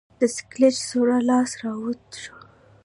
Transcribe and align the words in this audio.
د 0.19 0.21
سکلیټ 0.35 0.75
سور 0.87 1.07
لاس 1.29 1.51
راوت 1.61 2.01
شو. 2.23 2.35